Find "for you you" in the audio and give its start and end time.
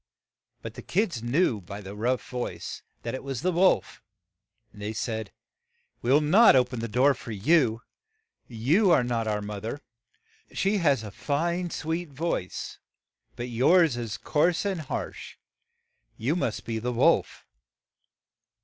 7.13-8.89